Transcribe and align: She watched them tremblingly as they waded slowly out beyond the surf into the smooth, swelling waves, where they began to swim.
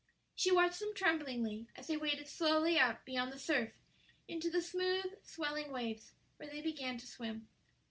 She 0.33 0.51
watched 0.51 0.79
them 0.79 0.95
tremblingly 0.95 1.67
as 1.75 1.85
they 1.85 1.95
waded 1.95 2.27
slowly 2.27 2.79
out 2.79 3.05
beyond 3.05 3.31
the 3.31 3.37
surf 3.37 3.69
into 4.27 4.49
the 4.49 4.63
smooth, 4.63 5.05
swelling 5.23 5.71
waves, 5.71 6.15
where 6.37 6.49
they 6.49 6.61
began 6.61 6.97
to 6.97 7.05
swim. 7.05 7.47